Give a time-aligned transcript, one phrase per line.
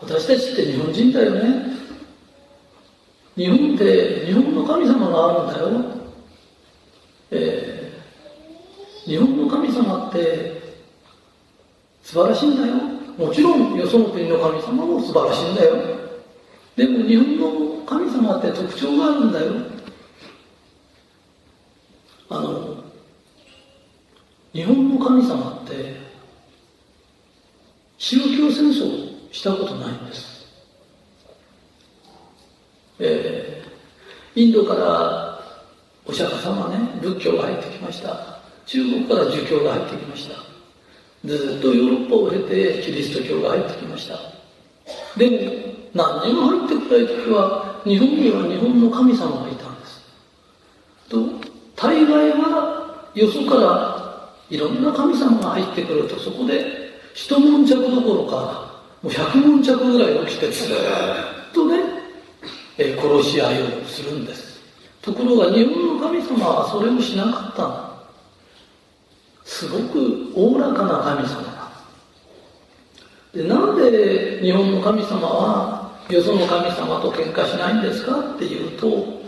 [0.00, 1.78] 私たちって日本人だよね。
[3.36, 5.84] 日本って日本の神様があるんだよ、
[7.30, 10.60] えー、日本の神様って
[12.02, 12.74] 素晴らしいんだよ。
[13.16, 15.76] もちろんよその国の神様も素晴らしいんだよ。
[16.74, 19.52] でも日本の神様って特徴があるんだよ。
[22.30, 22.84] あの
[24.52, 25.96] 日本の神様って
[27.98, 30.44] 宗教戦争したことないんです。
[32.98, 35.40] えー、インドから
[36.04, 38.40] お釈迦様ね、仏教が入ってきました。
[38.66, 40.34] 中国から儒教が入ってきました。
[41.24, 44.18] ずっとヨーロッパを経てキリスト教が入ってきました。
[45.16, 45.38] でも、
[45.94, 50.00] 何にも入ってこない時は、日本には日本の神様がいたんです。
[51.08, 51.16] と、
[51.76, 58.67] 大概はよそからいろんな神様が入ってくると、そこで一悶着どころか、
[59.02, 61.76] もう100問着ぐらい起きてずっとね、
[62.78, 64.58] えー、殺し合いをするんです。
[65.02, 67.88] ところが日本の神様はそれをしなかった
[69.44, 71.58] すごくおおらかな神様。
[73.32, 79.22] でなんで日本の神様はよその神様と喧嘩しないんですかっていうと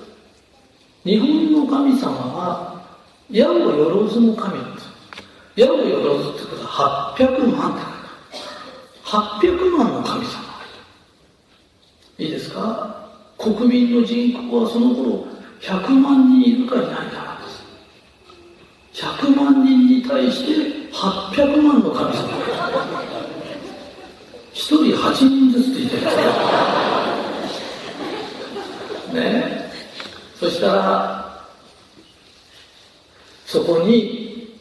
[1.04, 2.82] 日本の神様は
[3.30, 4.90] 矢をよろずの神です。
[5.56, 7.99] 矢をよろずってことは800万って
[9.10, 10.30] 800万の神様
[12.16, 13.08] いいですか？
[13.36, 15.26] 国民の人口はその頃
[15.60, 17.64] 100万人いるかいないかなんです。
[19.04, 20.52] 100万人に対して
[20.92, 22.28] 800万の神様
[24.52, 25.96] 一人8人ずつって言って
[29.16, 29.20] る。
[29.20, 29.72] ね？
[30.38, 31.46] そしたら
[33.44, 34.56] そこに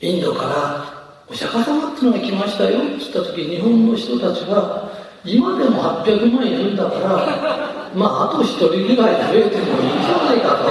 [0.00, 0.97] インドから
[1.30, 2.78] お釈迦様ってのが来ましたよ。
[2.78, 4.90] って言った時日本の人たちは
[5.24, 10.70] 今でも800万いるんだからまああと1人ぐらい増えてもいいんじゃないかと、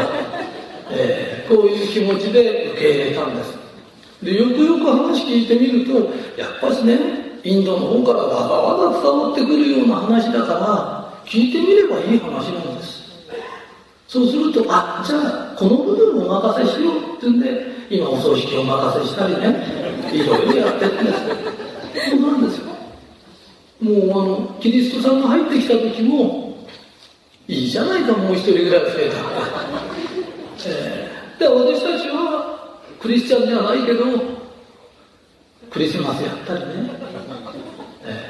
[0.91, 3.57] えー、こういう気持ちで受け入れたんです。
[4.23, 5.93] でよくよく話聞いてみると
[6.41, 6.97] やっぱしね
[7.43, 12.97] インドの方からわざわざ伝わってくるような話だから聞いてみればいい話なんです。
[14.07, 19.65] そうするとあじゃあこの部分をお任せしようって言うんで今お葬式をお任せしたりね
[20.11, 21.57] いろいろやってるんですけど。
[22.09, 22.67] そうなんですよ。
[23.81, 26.57] もうあのキリストさんが入ってきた時も
[27.47, 29.37] いいじゃないかもう一人ぐらい増えたから、
[30.65, 31.09] え。
[31.37, 34.03] ー、で私たちはクリスチャンじゃないけど
[35.69, 36.91] クリスマスやったりね、
[38.03, 38.29] え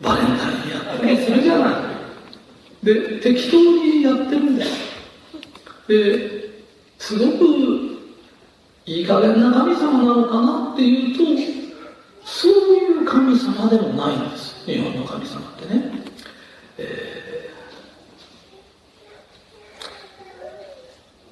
[0.00, 1.74] ー、バレンタインやったりするじゃない。
[2.84, 4.70] で適当にやってるんです。
[5.88, 6.44] で
[6.98, 7.93] すごく
[8.86, 11.24] いい加減な神様なのかなっていうと、
[12.24, 14.64] そういう神様でもないんです。
[14.66, 15.90] 日本の神様ってね。
[16.76, 17.50] え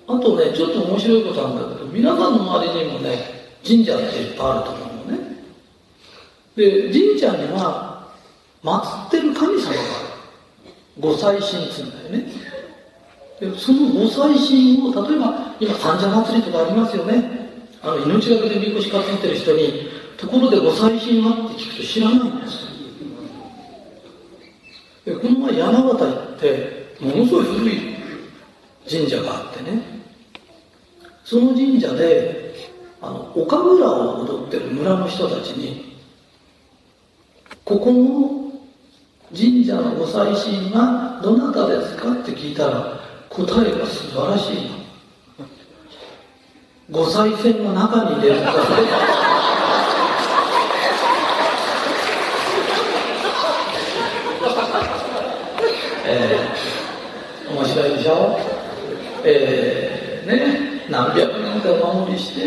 [0.06, 3.18] ー、あとね、ちょっと面白いことなんだけど、皆さんの周りにもね、
[3.66, 5.18] 神社っていっぱいあると思うのね。
[6.56, 8.12] で、神社には、
[8.62, 10.12] 祀ってる神様が。
[11.00, 12.32] ご祭神っつうんだよね。
[13.58, 17.41] そのご祭神を、例えば、今、三社祭りとかありますよね。
[17.82, 22.62] あの命がけでみこし担いでる人にところでご祭神はって聞くと知らないんです
[25.04, 27.96] でこの前山形行ってものすごい古い
[28.88, 30.02] 神社があってね。
[31.24, 32.54] その神社で
[33.00, 35.96] あの岡村を踊ってる村の人たちに
[37.64, 38.52] ここの
[39.34, 44.81] 神社のご祭神はどなたですかって聞いたら答えが素晴らしいの。
[46.92, 48.52] ご賽銭の中に入れるか。
[56.04, 58.38] えー、面白いでしょ？
[59.24, 62.44] えー、ね何百年かお守りして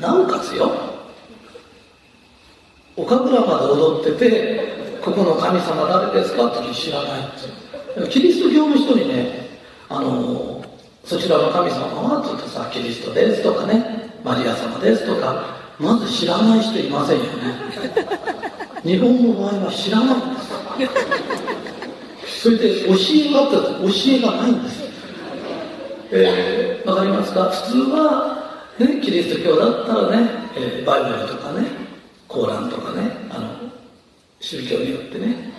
[0.00, 0.72] なおかつよ
[2.96, 6.46] 岡倉まで踊っててここの神様誰ですか？
[6.46, 8.08] って知らない。
[8.08, 9.46] キリスト教の人にね
[9.90, 10.57] あの
[11.08, 17.30] そちらの神様はずっとさキリストですとかねマリア様ですとかまず知らない人いませんよね。
[18.82, 20.40] 日本の場合は知らないんで
[22.28, 22.42] す。
[22.42, 24.82] それで教えがあったら教えがないんです。
[26.12, 27.48] えー、わかりますか？
[27.50, 31.68] 普通は、ね、キリスト教だったらね、えー、バイブルとかね
[32.28, 33.70] コーランとかねあの
[34.40, 35.52] 宗教によってね、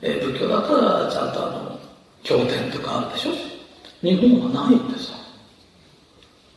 [0.00, 1.78] えー、仏教だったらちゃんとあの
[2.22, 3.53] 経典とかあるでしょ？
[4.04, 5.12] 日本はないんです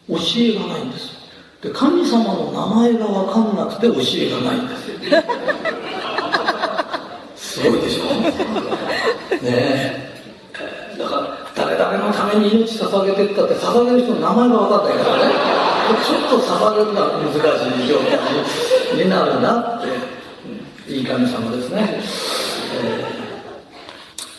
[0.09, 1.17] 教えがないんです
[1.61, 4.87] で神様の名前が分かんなくて教えがないんです
[7.57, 8.03] すごいでしょ。
[8.03, 8.31] ね
[9.43, 10.13] え。
[10.97, 15.33] だから誰々のために命捧げてったって捧げる人の名前が分かんないからね。
[16.05, 17.37] ちょっと捧げるのは難し
[17.83, 19.81] い状態になるなっ
[20.85, 21.99] て、いい神様ですね、
[22.83, 23.05] え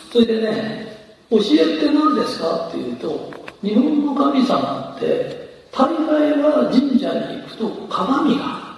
[0.09, 0.88] ー、それでね
[1.29, 3.31] 教えって何ですかっていうと
[3.61, 8.69] 日本の神様って大概は神社に行くと鏡が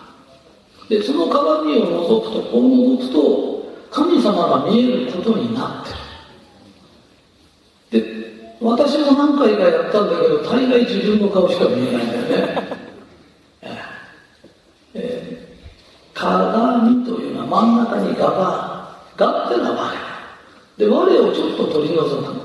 [0.90, 2.64] でその鏡を覗くとこう
[2.98, 3.52] 覗くと
[3.90, 5.86] 神様が見えることになっ
[7.90, 8.04] てる。
[8.04, 12.78] で私も何回かやったんだけど大概自分の顔しか見えないんだよね。
[14.94, 15.58] え、
[16.14, 20.12] 鏡というのは真ん中に画が画ってのは我
[20.78, 22.41] で我をちょっと取り除く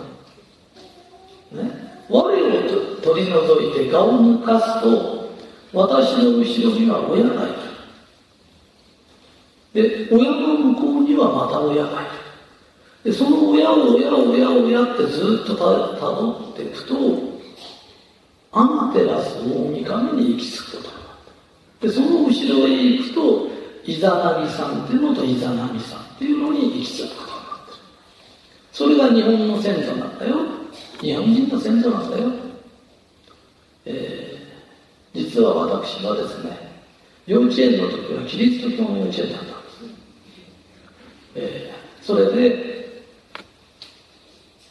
[1.52, 1.70] ね。
[2.08, 5.34] 我を取り除いて顔を抜かすと
[5.72, 7.54] 私の後ろには親がいる。
[9.74, 12.10] で親の向こうにはまた親がいる。
[13.04, 16.94] でその親を親を親を親ってずっとたたどっていくと
[18.52, 20.94] アマテラス大神に行き着くことになっ
[21.80, 23.48] たでその後ろへ行くと
[23.84, 27.78] イザナミさんっていうのとイザナミさんっていうのに行き着くことになってる。
[28.72, 30.65] それが日本の先祖なんだよ。
[31.00, 32.32] 日本人の先祖なんだよ、
[33.84, 36.56] えー、実は私はですね
[37.26, 39.84] 幼稚園の時はキリスト教の幼稚園だったんです、
[41.34, 43.04] えー、それで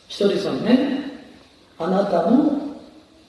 [0.07, 1.11] ひとりさんね
[1.77, 2.79] あなたの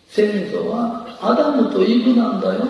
[0.09, 2.67] 先祖はアダムとイブなんだよ、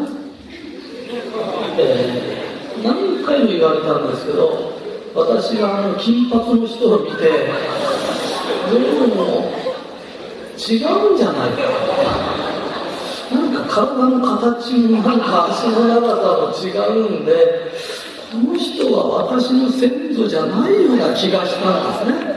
[1.78, 4.72] えー、何回も言われたんですけど
[5.14, 7.48] 私があの金髪の人を見て
[8.70, 9.55] どうも
[10.56, 11.62] 違うんじゃないか。
[13.30, 17.72] なんか体の形もなんか足の長さも違うんで
[18.30, 22.36] この人は私の先祖じゃないような気がしたんですね。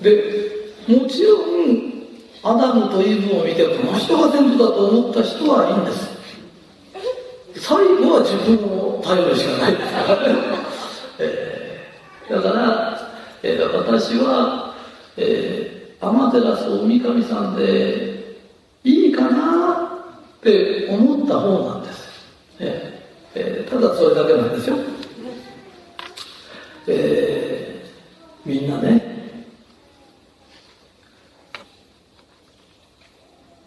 [0.00, 1.98] でもちろん
[2.42, 6.08] アダムとイブを見てこの人が先祖だと思った人はいいんです。
[7.60, 10.18] 最後は自分を頼るしかないですから、
[11.18, 12.98] えー、だから、
[13.42, 14.74] えー、私は、
[15.16, 15.57] えー
[16.00, 18.38] 天照大神さんで
[18.84, 19.72] いいかな
[20.38, 22.08] って思った方なんです、
[22.60, 23.02] え
[23.34, 24.76] えー、ただそれだけなんですよ、
[26.86, 29.18] えー、みんなね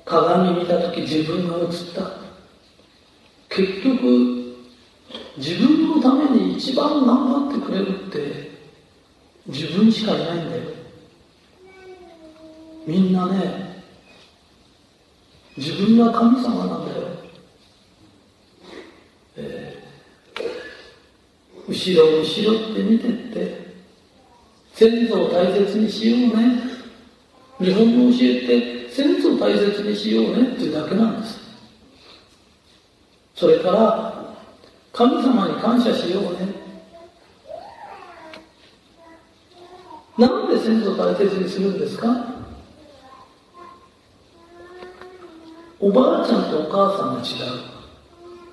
[0.05, 2.21] 鏡見た時自分が映った。
[3.51, 4.55] 結局
[5.37, 8.51] 自分のために一番頑張ってくれるって
[9.47, 10.70] 自分しかいないんだよ。
[13.27, 13.83] ね
[15.57, 17.07] 自分が神様なんだよ、
[19.38, 23.62] えー、後ろ後ろって見てって
[24.74, 26.72] 先祖を大切にしようね。
[27.60, 31.39] 日本の教えって先祖を大切にしようねっていうだけなんです。
[33.36, 34.36] それから
[34.91, 36.48] 神様に感謝しようね。
[40.17, 42.40] なんで先祖を大切にするんですか？
[45.81, 47.59] おばあちゃんとお母さんが違う。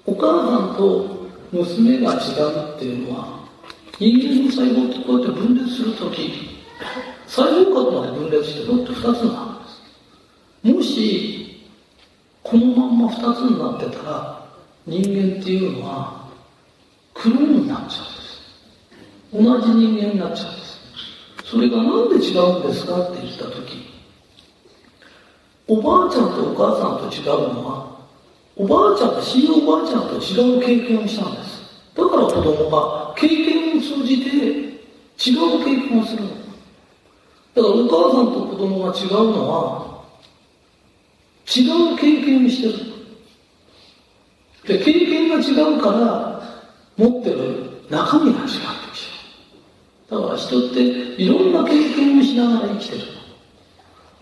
[0.07, 3.41] お母さんと娘が違うっていうのは
[3.99, 6.59] 人間の細胞ってこうやって分裂するとき
[7.27, 9.61] 細胞核まで分裂してどうって2つにな
[10.65, 10.91] るんです。
[10.91, 11.67] もし
[12.43, 14.49] このまんま2つになってたら
[14.87, 16.27] 人間っていうのは
[17.13, 18.03] クローンになっちゃ
[19.35, 19.61] うんです。
[19.61, 20.81] 同じ人間になっちゃうんです。
[21.45, 23.98] それが何で違うんですかって言った時
[25.69, 27.99] おばあちゃんとお母さんと違うのは
[28.57, 31.61] おばあちゃんが死ぬおばあちゃんと違う経験をしたんです。
[31.95, 36.31] だから子供が経験を通じて違う経験をするの。
[36.31, 40.05] だからお母さんと子供が違うのは
[41.47, 42.89] 違う経験をしてる。
[44.67, 46.43] で経験が違うから
[46.97, 48.51] 持ってる中身が違って
[48.93, 53.18] きちゃうだから人っていろんな経験をしながら生きてる。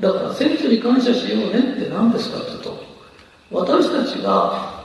[0.01, 2.79] だから先祖に感謝しようねって何ですかって言うと
[3.51, 4.85] 私たちが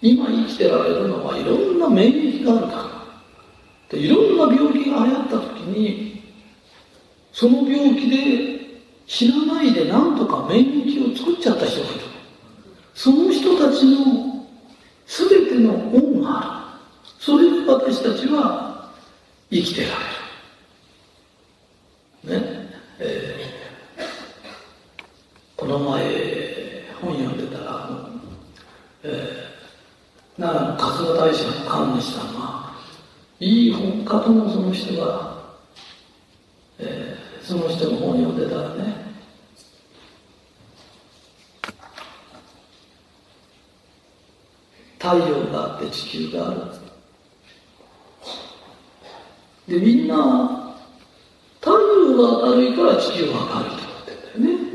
[0.00, 6.22] 今生きてられるのはいろんな免疫があるからでいろんな病気が流行った時に
[7.32, 8.56] その病気で
[9.06, 12.00] 知らないで何とか免疫を作っちゃった人がいる。
[12.94, 14.46] その人たちの
[15.06, 17.10] 全ての恩がある。
[17.18, 18.90] それで私たちは
[19.50, 19.88] 生きてら
[22.24, 22.40] れる。
[22.40, 22.66] ね。
[22.98, 23.55] えー、
[25.56, 28.10] この前本読んでたらあの、
[29.02, 32.72] えー、奈良の春日大社の神主さんが
[33.40, 35.42] いい本かともその人が、
[36.78, 39.06] えー、その人の本読んでたらね
[44.98, 46.60] 太陽があって地球がある。
[49.68, 50.74] でみんな
[51.60, 54.65] 太陽が明るいから地球が明るいと思ってんだよね。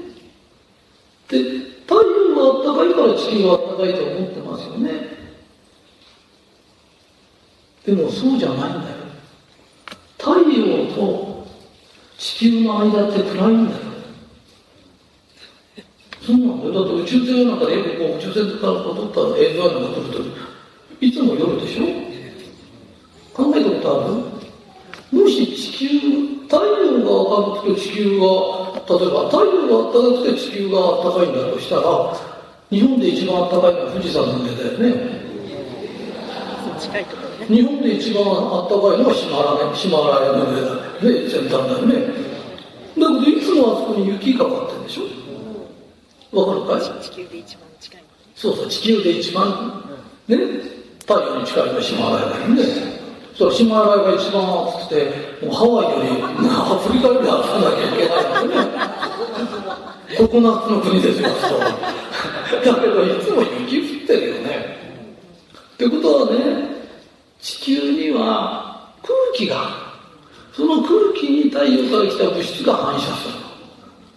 [1.31, 1.37] で
[1.87, 4.89] 太陽が暖かいから地球が暖かいと思ってますよね。
[7.85, 8.97] でもそうじゃないんだよ。
[10.19, 11.47] 太陽と
[12.17, 13.77] 地球の間って暗いんだよ。
[16.21, 16.73] そうなんだよ。
[16.73, 20.19] だって宇宙船なんかでよくこう宇宙船から撮った映像なんか撮ると、
[20.99, 21.83] いつも夜でしょ？
[23.33, 25.19] 考えたことある？
[25.23, 25.87] もし地球、
[26.43, 26.69] 太陽
[26.99, 28.25] が明るくて地球が、
[28.99, 32.15] 例えば太陽が暖かくて地球が暖かいんだとしたら、
[32.69, 35.21] 日本で一番暖かいのは富士山の上だよね。
[37.47, 41.95] 日本で一番暖かいのはヒマラヤヒマラヤの上だね、先端だよね。
[42.97, 45.03] だけどいつもあそこに雪かかってるんでしょ？
[46.37, 47.01] わかるかい？
[47.01, 48.03] 地球で一番近い。
[48.35, 49.83] そうそう、地球で一番、
[50.27, 50.37] ね、
[50.99, 53.00] 太陽に近いのはヒマラヤだよね。
[53.37, 58.71] それヒマラが一番暑くて、もうハワイより、アフリカより暑くなきゃいけないんだよね。
[60.17, 61.59] ココナッツの国ですよ、そう。
[61.59, 64.77] だけど、いつも雪降ってるよね。
[65.73, 66.39] ってことはね、
[67.39, 69.91] 地球には空気が。
[70.53, 73.35] その空気に太陽から来た物質が反射する。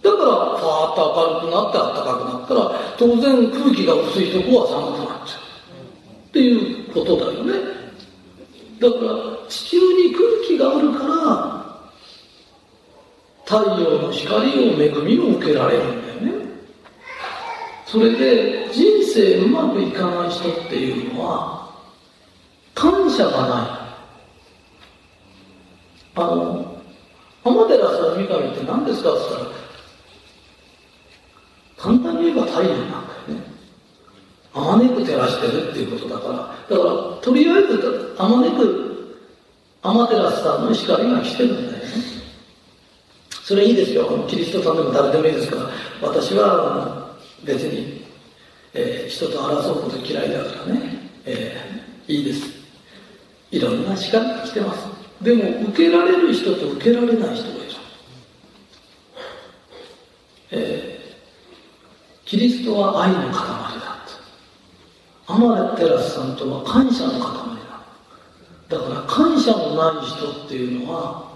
[0.03, 1.01] だから、ファーッと
[1.41, 2.59] 明るくなって暖かくなったら、
[2.97, 5.39] 当然空気が薄いとこは寒くなっちゃう。
[6.27, 7.74] っていうことだよね。
[8.79, 11.55] だから、地球に空気があるから、
[13.45, 16.45] 太陽の光を恵みを受けられるんだよね。
[17.85, 21.69] それで、人生うまくいかない人っていうのは、
[22.73, 23.85] 感謝がない。
[26.15, 26.81] あの、
[27.43, 29.51] 浜寺さん三上って何ですかって言ったら、
[31.77, 33.54] 簡単に言えば太陽なんだよね。
[34.55, 36.35] あまねく照らしてるっていうことだから。
[36.77, 39.19] だから、とりあえず、あまねく、
[39.83, 41.91] 天照さんの光が来てるんだよね。
[43.43, 44.25] それいいですよ。
[44.29, 45.69] キリストさんでも誰でもいいですから。
[46.01, 47.11] 私は、
[47.43, 48.01] 別に、
[48.73, 50.99] えー、人と争うこと嫌いだからね。
[51.25, 52.47] えー、いいです。
[53.51, 54.87] いろんな光が来てます。
[55.21, 57.65] でも、受けられる人と受けられない人がいる。
[60.51, 60.95] えー
[62.25, 63.54] キリストは愛の塊だ
[65.35, 67.19] アマテラスさんとは感謝の塊
[68.69, 71.29] だだから感謝のない人っていうのは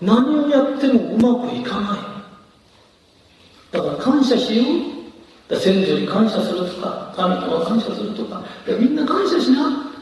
[0.00, 1.98] 何をやってもうまくいかない。
[3.72, 4.62] だから感謝しよ
[5.48, 5.56] う。
[5.56, 8.44] 先祖に感謝するとか神様感謝するとか。
[8.78, 9.92] みんな感謝しな。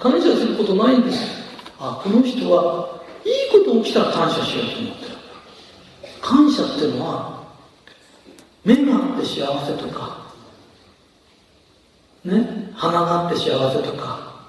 [0.00, 1.18] 感謝することないんです
[1.78, 5.12] あこの人はいいこと起きたら感謝しようと思ってる。
[6.22, 7.44] 感謝っていうのは
[8.64, 10.17] 目があって幸せとか、
[12.28, 14.46] ね、鼻があって幸せとか、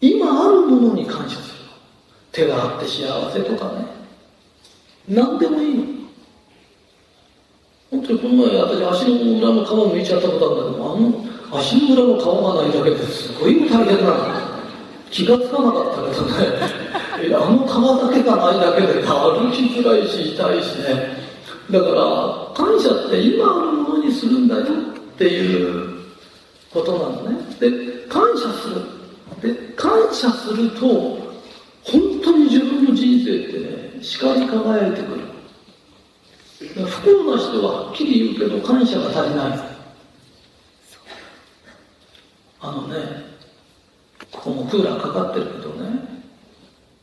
[0.00, 1.70] 今あるものに感謝するの。
[2.32, 3.86] 手があって幸せとかね。
[5.08, 5.84] 何でもいいの。
[7.90, 14.48] 本当にこの前私足の裏の皮むいちゃったことあるんだけど、あの足の裏の皮がないだけですごい大変なの。
[15.10, 21.16] 気がつかなかったけどね、 あの皮だけがないだけで歩きづらいし痛いしね。
[21.70, 24.66] だから感謝って今あるものにするんだよっ
[25.16, 25.87] ていう
[26.72, 27.36] ことなのね。
[27.60, 27.70] で
[28.08, 28.82] 感謝する。
[29.42, 30.86] で感謝すると
[31.84, 35.20] 本当に自分の人生ってね光り輝いてくる。
[36.58, 36.64] 不
[37.02, 39.58] 幸な人ははっきり言うけど感謝が足りない。
[42.60, 42.96] あのね
[44.32, 46.18] ここもクーラーかかってるけどね。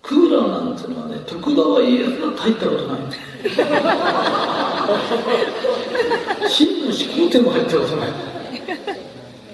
[0.02, 3.22] クーラーなんていうのはね徳川家康が入ったことないんだよ。
[6.50, 8.35] 真の始皇帝も入ったことない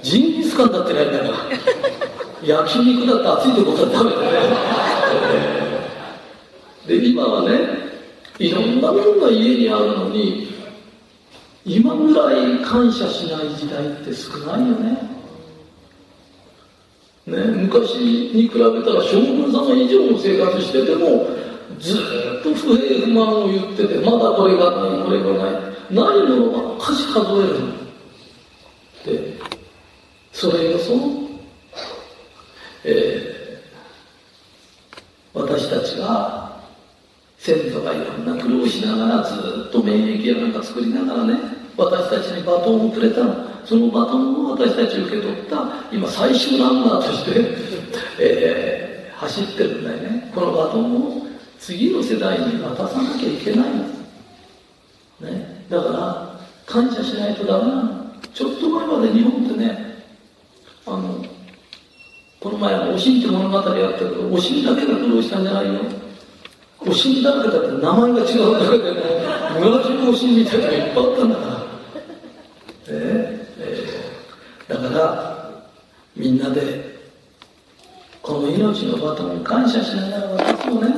[0.02, 1.34] ジンギスカンだってないんだから
[2.44, 4.18] 焼肉だって熱いところは食べて
[6.98, 7.60] ね、で今はね
[8.40, 10.50] いろんなものが家にあるのに
[11.64, 14.98] 今ぐらい感謝しない時代って少ないよね。
[17.28, 21.28] ね、昔に比べたら将軍様以上の生活してても
[21.80, 21.98] ずっ
[22.44, 25.72] と不平不満を言っててまだこれがないこれがない。
[25.92, 27.20] ないものばっかし数
[29.06, 29.51] えるで
[30.42, 31.30] それがその、
[32.84, 36.64] えー、私たちが
[37.38, 41.36] 先祖がいろんな苦労しながらずっと免疫やなんか作りながらね
[41.78, 43.52] 私たちにバトンをくれたの。
[43.64, 47.32] そのバトンを私たち受け取った今最終ランナーとして、
[48.20, 50.32] えー、走ってるんだよね。
[50.34, 51.28] このバトンを
[51.60, 53.70] 次の世代に渡さなきゃいけない。
[55.20, 58.16] の、ね、だから感謝しないとダメなの。
[58.34, 59.91] ちょっと前まで日本ってね
[62.62, 65.82] 前おしんって物語あったけどおしんだけが苦労したんじゃないよ
[66.80, 69.02] おしんだらけだって名前が違うだけでね
[69.60, 71.66] 村中おしんみたいなのがいっぱいあったんだから。
[72.88, 73.42] え？
[73.64, 75.52] えー、だから
[76.16, 77.00] みんなで
[78.22, 80.94] この命のバトンに感謝しながら私もね、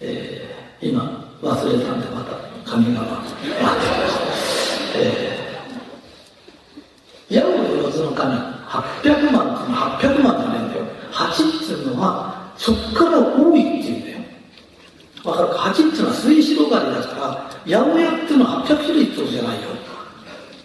[0.00, 1.02] えー、今
[1.42, 14.18] 忘れたんでまた神が待ってました、えー、ヤゴの四つの神800万っていうのは800万じゃないんだよ8っていうのはそっから多いっていうんだよ。
[15.24, 17.14] わかるか？8っていうのは末広がりだか
[17.66, 19.68] ら八百屋っていうのは800種類ってことじゃないよ。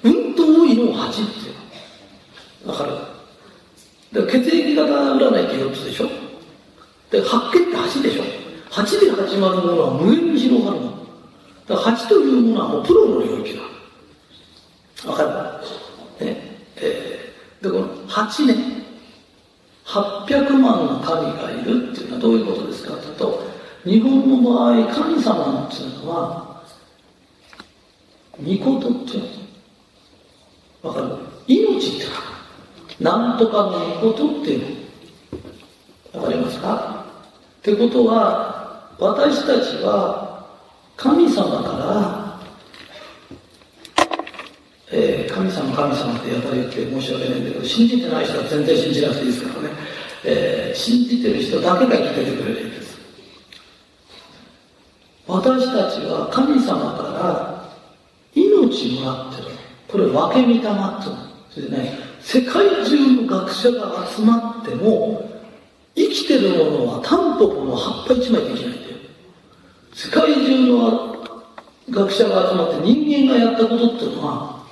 [0.04, 1.14] うんと多いのを8っ
[2.64, 2.84] てわか
[4.14, 4.28] る？
[4.28, 6.10] 血液型占いって4つでしょ？
[7.12, 8.24] で白血って8でしょ
[8.72, 11.06] ？8で始まるものは無限に広がるの。
[11.66, 15.10] だから8というものはもうプロの領域だ。
[15.10, 15.24] わか
[16.20, 16.26] る？
[16.26, 16.42] ね
[16.76, 18.75] えー、でこの8ね。
[19.96, 23.44] 800万の神がいるっていうのはどういうことですかとと
[23.86, 26.62] 日本の場合神様っていうのは
[28.44, 29.24] 御事っていう
[30.84, 30.90] の。
[30.90, 31.16] わかる？
[31.48, 33.36] 命ってな。
[33.36, 34.76] んとかのことっていう
[36.14, 36.22] の。
[36.22, 37.06] わかりますか？
[37.60, 40.46] ってことは私たちは
[40.98, 42.26] 神様から
[44.92, 49.76] えー、神様神様ってやたら言って申し訳ないんだけど信じてない人は全然信じなくていいですからね、
[50.26, 52.98] えー、信じてる人だけが生きててくれるんです。
[55.28, 57.72] 私たちは神様から
[58.34, 59.48] 命もらってる。
[59.88, 61.02] これ分け御霊っていうの
[61.50, 65.32] それでね世界中の学者が集まっても
[65.96, 68.98] 生きてるものはタンポポの葉っぱ一枚できないんだよ。
[69.94, 71.16] 世界中の
[71.90, 74.66] 学者が集まって人間がやったことっていうのは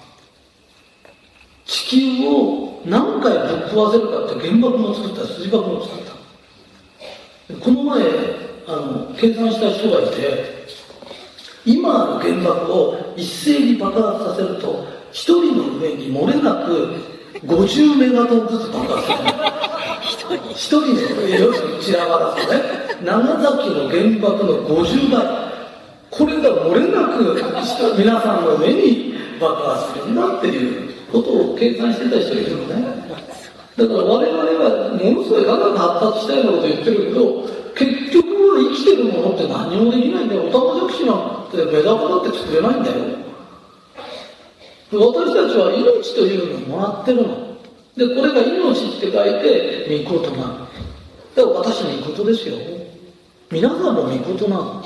[1.66, 6.14] 地球を何回ぶっ壊せるかって原爆も作った筋爆も作った。
[7.60, 8.04] この前
[8.68, 10.66] あの計算した人がいて
[11.66, 16.96] 今ある原爆を一斉に爆発させると一人の上に漏れなく
[17.46, 20.40] 50メガトンずつ爆発する。
[20.52, 20.86] 一人の
[21.22, 22.62] 上に散らばらすとね。
[23.04, 25.54] 長崎の原爆の50倍。
[26.10, 30.12] これが漏れなく皆さんの上に爆発する。
[30.12, 33.04] んだっていうことを計算してた人がいるのね
[33.78, 40.46] だから我々はものすごい科学発達したようなこと言ってるけど結局は生きてるものって何もできないんだよ。
[40.46, 43.24] オタマジャクシなんてメダカだって作れないんだよ。
[44.92, 47.58] 私たちは命というのをもらってるの。
[47.98, 50.60] で、これが命って書いて、御事なの。
[50.60, 50.70] だか
[51.36, 52.58] ら私の御事ですよ。
[53.52, 54.84] 皆さんも御事なの。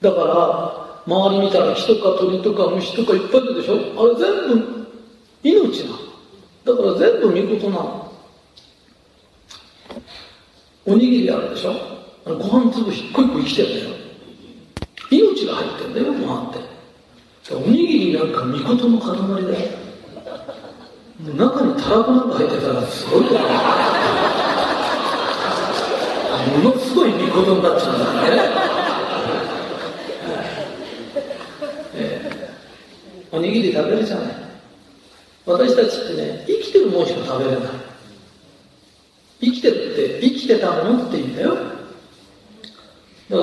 [0.00, 3.74] だから、周り見たら人か鳥とか虫とかいっぱいいるでしょ？
[3.74, 4.88] あれ全部
[5.42, 5.98] 命なの。
[6.64, 8.12] だから全部御事なの。
[10.86, 11.74] おにぎりあるでしょ？
[12.24, 13.90] ご飯粒一個一個生きてるでしょ？
[15.10, 17.54] 命が入ってんだよ、ご飯って。
[17.54, 19.68] おにぎりなんか御事の塊だよ
[21.36, 23.40] 中にたらこなんか入ってたらすごいこと
[26.54, 28.28] ものすごい御事になっちゃうんだね、
[31.94, 34.34] えー、おにぎり食べるじゃない
[35.46, 37.60] 私たちってね生きてるもんしか食べれない。
[39.40, 41.54] 生きてるって生きてたものって言うんだよ。
[41.54, 43.42] だか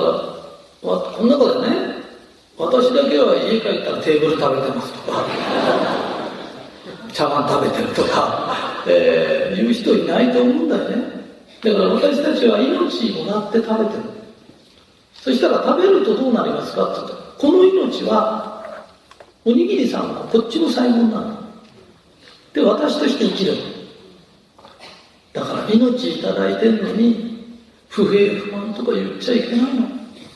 [0.82, 1.76] この中でね
[2.58, 5.24] 私だけは家帰ったらテーブル食べてますとか
[7.12, 8.56] 茶碗食べてるとか、
[8.88, 10.96] えー、言う人いないと思うんだよね。
[11.62, 14.02] だから私たちは命もらって食べてる。
[15.14, 18.51] そしたら食べるとどうなりますかって言ったこの命は
[19.44, 21.42] おにぎりさんはこっちの細胞なの。
[22.52, 23.58] で私として生きれば
[25.32, 27.56] だから命いただいてるのに
[27.88, 29.88] 不平不満とか言っちゃいけないの。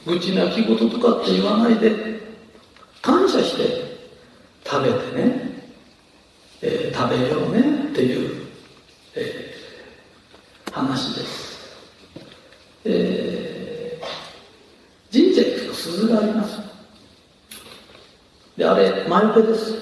[0.06, 2.16] 愚痴泣き言とかって言わないで。
[3.06, 3.62] 感謝して
[4.64, 5.50] 食べてね、
[6.60, 8.48] えー、食べようねっていう
[10.72, 11.56] 話です。
[12.84, 16.60] えー、神社行くと鈴があります。
[18.56, 19.72] で、あれ、魔除けです。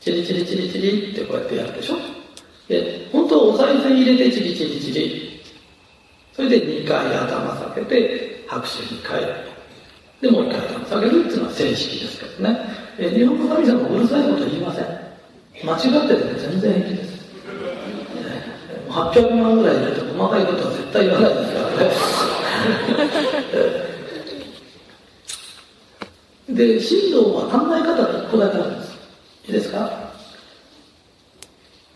[0.00, 1.96] チリチリチリチリってこうやってやるでしょ。
[2.68, 5.24] で、本当はお賽銭入れてチリチリチリ。
[6.84, 9.34] それで2回頭下げて拍手に変える。
[10.20, 12.60] で、もう一回頭下げるっていうのは正式ですけどね。
[12.98, 14.84] え日本の神様うるさいこと言いません。
[15.64, 17.14] 間違ってても全然平気です。
[18.90, 21.90] 800万ぐらい入れて細かいことは絶対言わないですからね。
[26.50, 28.94] で、神道は考え方が1個だけなんです。
[29.46, 30.04] いいですか？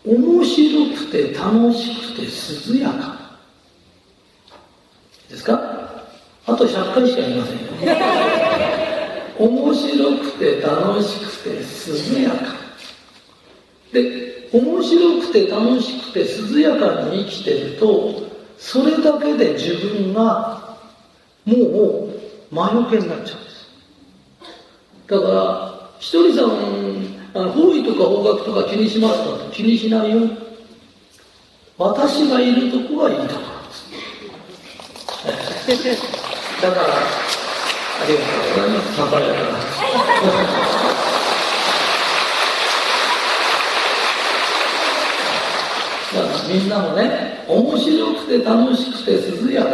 [0.05, 2.25] 面白くて楽しくて
[2.73, 3.18] 涼やか。
[5.29, 5.53] ですか？
[6.45, 7.61] あと100回しか言いませんよ。
[9.37, 11.49] 面白くて楽しくて
[12.17, 12.35] 涼やか。
[13.93, 18.23] で、面白くて楽しくて涼やかに生きてると、
[18.57, 20.77] それだけで自分が
[21.45, 22.09] もう
[22.51, 23.69] 魔除けになっちゃうんです。
[25.07, 26.49] だから、ひとりさん、
[27.33, 29.51] あの方位とか方角とか気にしますか？
[29.53, 30.27] 気にしないよ。
[31.77, 33.48] 私がいるとこはいいとこ。
[35.69, 36.99] だから、あ
[38.07, 38.95] りがとうございます。
[38.95, 39.59] 爽やかな。
[46.11, 49.11] だからみんなもね、面白くて楽しくて
[49.45, 49.69] 涼やか。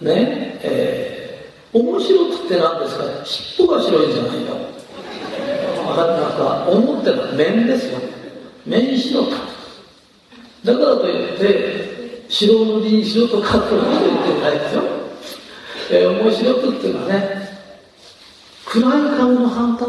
[0.00, 1.12] ね、えー
[1.72, 4.56] 面白くって何ですか尻尾が白いんじゃないよ。
[5.86, 7.98] 分かなんか、思ってる面ですよ。
[8.66, 9.30] 面白か。
[10.64, 11.81] だからといって、
[12.32, 14.82] 白塗りにしろとかってこと言ってないですよ。
[15.90, 17.48] えー、面白くっていうのはね、
[18.64, 19.86] 暗い顔の反対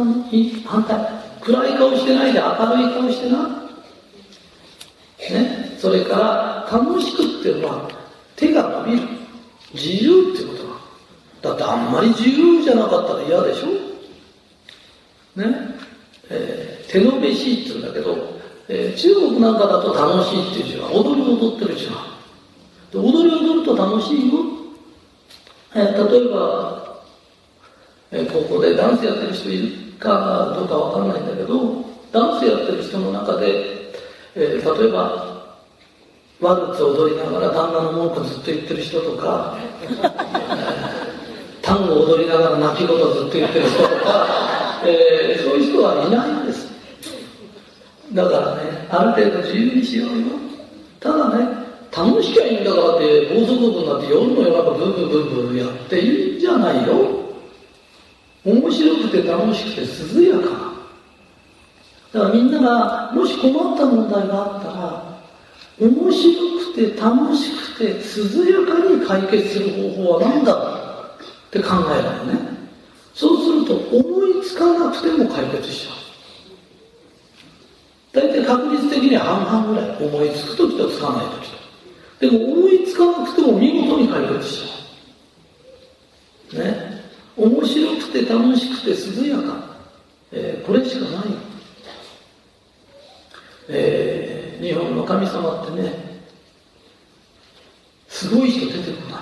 [0.65, 0.97] 反対。
[1.41, 3.47] 暗い顔してないで明るい顔してな。
[5.32, 5.77] ね。
[5.79, 7.89] それから、楽しくっていうのは、
[8.36, 9.08] 手が伸びる。
[9.73, 10.56] 自由っていうこ
[11.41, 13.67] とだってあんまり自由じゃなかったら嫌でしょ
[15.41, 15.45] ね。
[16.29, 22.12] えー、手延べしいって言うんだけど、えー、中国なんかだと楽しいっていう字は踊り踊ってる字は。
[22.93, 24.39] で踊り踊ると楽しいよ。
[25.73, 27.01] え、例えば、
[28.12, 33.91] えー、ここでダンスやってる人いるかどうかわかんないんだけど、ダンスやってる人の中で、
[34.36, 35.34] えー、例えば、
[36.39, 39.58] ワルツ踊りながら旦那の文句ずっと言ってる人とか、
[41.63, 46.67] 単語を踊りながら泣き言をずっと言ってる人とか、えー、そういう人はいないんです。
[48.13, 50.27] だからね、ある程度自由にしようよ。
[50.99, 51.62] ただね、
[51.95, 57.21] 楽しきゃいいんだからって、暴走族になって夜の夜中ブーブーブーブーやっていいんじゃないよ。
[58.43, 59.82] 面白くて楽しくて
[60.19, 60.73] 涼やか
[62.12, 65.19] だからみんなが、もし困った問題があったら、
[65.79, 66.34] 面白
[66.73, 70.53] くて楽しくて涼やかに解決する方法は何だ？
[70.53, 72.39] って考えるのね。
[73.13, 75.95] そうすると思いつかなくても解決しちゃう。
[78.13, 81.62] 大体確率的には半々ぐらい思いつく時とつかない時と。
[82.24, 86.64] でも思いつかなくても見事に解決しちゃう。
[86.64, 87.04] ね。
[87.36, 89.76] 面白くて楽しくて涼やか。
[90.32, 91.24] えー、これしかない。
[93.68, 95.92] えー、日本の神様ってね、
[98.08, 99.22] すごい人出てこない。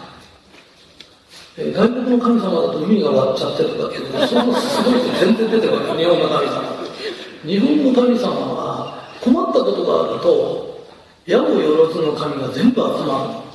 [1.57, 5.97] えー、外国の神様だと海が割っちゃってるんだけど、そんなすごい人全然出てこない。
[5.97, 6.61] 日本の神様。
[7.45, 10.60] 日本の神様は困ったことがあると、
[11.25, 13.51] 矢をよろずの神が全部集まる。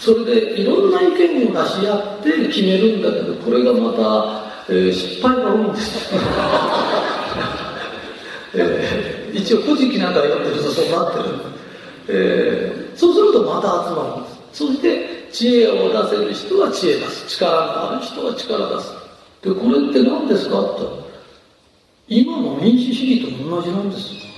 [0.00, 6.12] それでいろんな意見を出し合って決めるんだけど、これがまた、えー、失敗が多いんです。
[9.32, 11.24] 一応古事記なんかやってるとそうなってる。
[12.08, 14.52] えー、そうするとまた集まるんです。
[14.52, 17.26] そして知恵を出せる人は知恵出す。
[17.28, 17.56] 力の
[17.92, 18.92] ある人は力出す。
[19.42, 20.60] で、これって何ですか？
[20.60, 20.82] って
[22.08, 24.10] 今の民主主義と同じなんです。
[24.10, 24.31] だから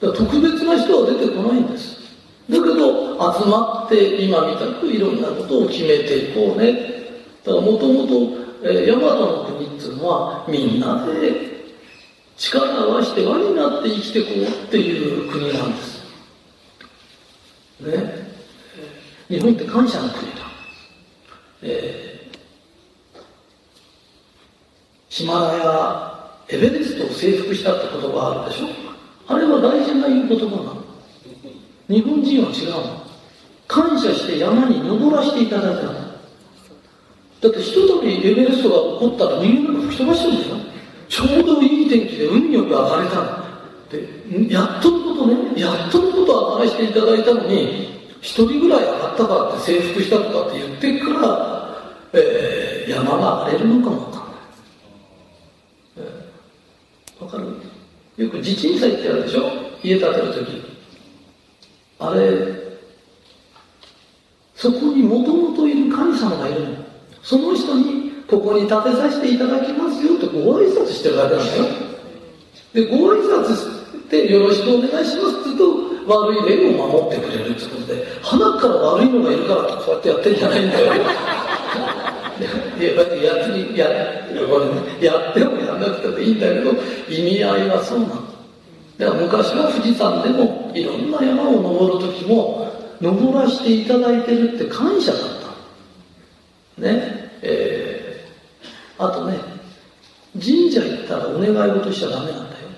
[0.00, 1.98] 特別な人は出てこないんです。
[2.48, 6.72] だけど、集まって今みたくいろんなことを決めていこうね。
[7.44, 11.74] だからもともと、えー、大和の国っていうのはみんなで
[12.36, 15.98] 力を合わせて輪になって生きていこうっていう国なんです。
[17.80, 18.28] ね。
[19.28, 20.38] 日本って感謝の国だ。
[21.62, 23.18] えー、
[25.08, 28.87] ヒマラヤ、エベレストを征服したって言葉あるでしょ？
[29.28, 30.82] あれは大事な言う言葉なの。
[31.88, 33.02] 日本人は違うの。
[33.66, 35.92] 感謝して山に登らせていただいたの。
[35.92, 40.56] だって一度にエベレストが起こったら人間が吹き飛ばしてるんだよ。
[41.08, 43.48] ちょうどいい天気で運よく上がれたの。
[43.90, 47.88] でやっとのことねやっとのことを話していただいたのに
[48.20, 54.40] 一人ぐらい上がったからって征服したとかって言ってから、えー、山が荒れるのかもわかんない。
[55.98, 57.44] えー、わかる？
[58.18, 59.50] よく地鎮祭ってあるでしょ？
[59.82, 60.60] 家建てるとき。
[62.00, 62.20] あれ、
[64.56, 66.76] そこにもともといる神様がいるの。
[67.22, 71.64] その人に、ここに建てさせていただきますよってご挨拶してるだけなんだよ。
[72.74, 80.92] で、ご挨拶してよろしくお願いしますって言うと、悪い例を守ってくれるってことで、鼻から悪いのがいるからこうやってやってんじゃないんだよ。
[82.80, 86.72] いや、やって、や、やってもやんなくてもいいんだけど、
[87.08, 88.14] 意味合いはそうなの。
[88.98, 92.68] だから昔は富士山でもいろんな山を登る時も、
[93.00, 95.20] 登らせていただいてるって感謝だっ
[96.76, 96.82] た。
[96.82, 97.30] ね。
[97.42, 99.38] えー、あとね、
[100.34, 102.68] 神社行ったらお願い事しちゃダメなんだよ。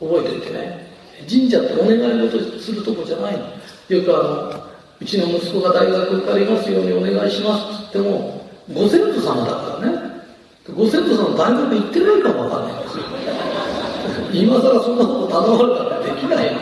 [0.00, 0.88] 覚えててね。
[1.28, 3.46] 神社ってお願い事するとこじゃないの。
[3.88, 4.68] よくあの、
[5.00, 8.37] うちの息子が大学受かりますようにお願いしますって言っても、
[8.72, 9.98] ご先祖様だからね。
[10.76, 13.04] ご先祖様大学行ってないかもわかんないんですよ。
[14.32, 16.60] 今更そんなこと頼まれたらできないの。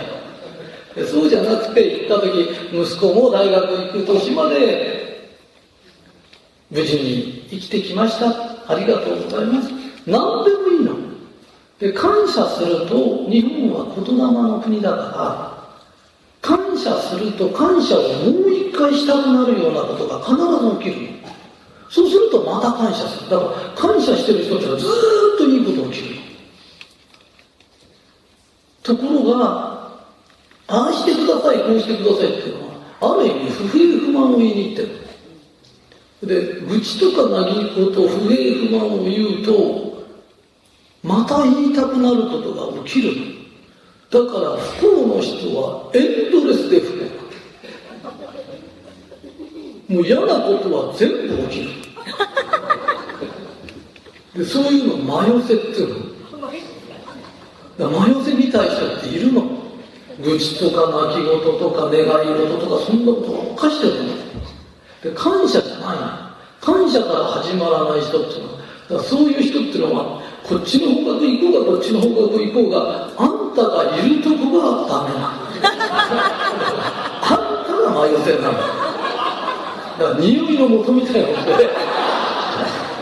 [1.07, 5.37] そうじゃなくて行った時、息子も大学行く年まで
[6.71, 8.27] 無事に生きてきました。
[8.69, 9.71] ありがとうございます。
[10.07, 10.97] 何でもいいの。
[11.79, 15.57] で、感謝すると、日本は言霊の国だから、
[16.41, 21.16] 感謝すると感謝をもう一回したくなるようなことが必ず起きる。
[21.89, 23.31] そうするとまた感謝する。
[23.31, 26.17] だから感謝してる人ってのはずっといいこと起きる。
[28.83, 30.05] ところが、
[30.69, 35.07] ああしてください、こうしてくださいっていうのは、ある意味不平不満を言いに行ってる。
[36.23, 39.87] で、愚痴とか嘆きと不平不満を言うと、
[41.07, 43.15] また言いたくなることが起きる
[44.11, 46.99] だから不幸の人はエンドレスで不
[49.86, 51.71] 幸もう嫌なことは全部起きる。
[54.37, 55.89] でそういうの迷せっていう
[57.79, 57.89] の。
[57.89, 59.43] 迷せみたい人っているの。
[60.23, 64.13] 愚痴とか泣き言とか願い事とかそんなことばっかしてるの。
[65.03, 65.97] で感謝じゃない。
[66.61, 68.97] 感謝から始まらない人っていうの。
[68.99, 75.41] はそういう人っていうのはこっちの方角行こうがこっちの方角行こうがあんたがいるとこがダメなの。
[77.25, 78.86] あんたが迷せなの。
[79.99, 81.71] だから匂いの元みたいなことで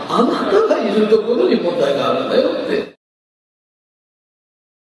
[0.08, 2.94] あなたがいるところに問題があるんだよって。